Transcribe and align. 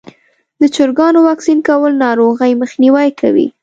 د 0.59 0.61
چرګانو 0.75 1.19
واکسین 1.29 1.59
کول 1.67 1.91
ناروغۍ 2.03 2.51
مخنیوی 2.61 3.09
کوي. 3.21 3.47